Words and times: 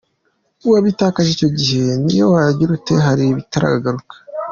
Wabitakaje 0.71 1.29
icyo 1.35 1.49
gihe 1.59 1.85
n’iyo 2.03 2.25
wagira 2.33 2.71
ute 2.77 2.95
hari 3.05 3.23
ibitagaruka. 3.31 4.15